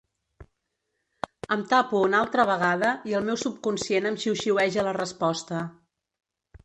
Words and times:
Em 1.55 1.65
tapo 1.73 2.01
una 2.07 2.21
altra 2.25 2.45
vegada 2.51 2.93
i 3.11 3.15
el 3.19 3.27
meu 3.29 3.37
subconscient 3.45 4.11
em 4.13 4.19
xiuxiueja 4.25 4.87
la 4.89 4.99
resposta. 4.99 5.61